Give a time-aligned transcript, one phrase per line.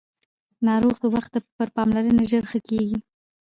[0.67, 2.99] ناروغ د وخت پر پاملرنې ژر ښه کېږي